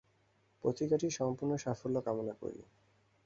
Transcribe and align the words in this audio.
পত্রিকাটির 0.63 1.17
সম্পূর্ণ 1.19 1.51
সাফল্য 1.57 1.97
কামনা 2.01 2.33
করি। 2.33 2.61